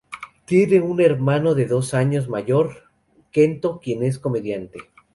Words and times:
Tiene 0.45 0.81
un 0.81 0.99
hermano 0.99 1.53
dos 1.53 1.93
años 1.93 2.27
mayor, 2.27 2.85
Kento, 3.29 3.79
quien 3.79 4.01
es 4.01 4.17
comediante. 4.17 4.79